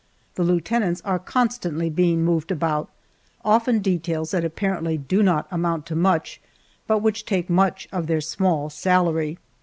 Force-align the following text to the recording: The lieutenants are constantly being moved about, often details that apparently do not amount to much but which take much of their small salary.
The 0.33 0.43
lieutenants 0.43 0.99
are 1.01 1.19
constantly 1.19 1.87
being 1.87 2.25
moved 2.25 2.49
about, 2.49 2.89
often 3.45 3.77
details 3.83 4.31
that 4.31 4.43
apparently 4.43 4.97
do 4.97 5.21
not 5.21 5.47
amount 5.51 5.85
to 5.85 5.95
much 5.95 6.41
but 6.87 7.03
which 7.03 7.23
take 7.23 7.51
much 7.51 7.87
of 7.91 8.07
their 8.07 8.19
small 8.19 8.71
salary. 8.71 9.37